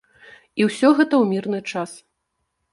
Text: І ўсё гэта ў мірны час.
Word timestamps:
І 0.61 0.67
ўсё 0.69 0.87
гэта 1.01 1.07
ў 1.07 1.23
мірны 1.35 1.59
час. 1.71 1.91